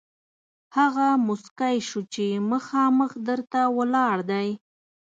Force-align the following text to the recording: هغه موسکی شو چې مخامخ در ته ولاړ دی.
هغه 0.77 1.07
موسکی 1.27 1.75
شو 1.87 2.01
چې 2.13 2.25
مخامخ 2.51 3.11
در 3.27 3.39
ته 3.51 3.61
ولاړ 3.77 4.17
دی. 4.31 4.49